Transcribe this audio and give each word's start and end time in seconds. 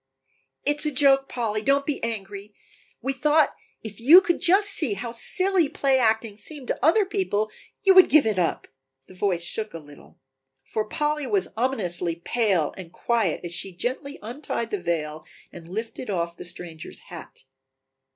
"It 0.63 0.79
is 0.79 0.87
a 0.87 0.91
joke, 0.91 1.29
Polly, 1.29 1.61
don't 1.61 1.85
be 1.85 2.03
angry; 2.03 2.55
we 3.03 3.13
thought 3.13 3.53
if 3.83 3.99
you 3.99 4.19
could 4.19 4.41
just 4.41 4.71
see 4.71 4.95
how 4.95 5.11
silly 5.11 5.69
play 5.69 5.99
acting 5.99 6.37
seemed 6.37 6.69
to 6.69 6.83
other 6.83 7.05
people 7.05 7.51
you 7.83 7.93
would 7.93 8.09
give 8.09 8.25
it 8.25 8.39
up," 8.39 8.67
the 9.07 9.13
voice 9.13 9.43
shook 9.43 9.75
a 9.75 9.77
little. 9.77 10.17
For 10.63 10.85
Polly 10.85 11.27
was 11.27 11.49
ominously 11.55 12.15
pale 12.15 12.73
and 12.75 12.91
quiet 12.91 13.41
as 13.45 13.53
she 13.53 13.73
gently 13.73 14.17
untied 14.23 14.71
the 14.71 14.81
veil 14.81 15.23
and 15.51 15.67
lifted 15.67 16.09
off 16.09 16.35
the 16.35 16.45
stranger's 16.45 17.01
hat. 17.01 17.43